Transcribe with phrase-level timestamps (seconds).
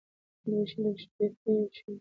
[0.43, 1.89] دوه شلې او ښپيته يو شٸ دى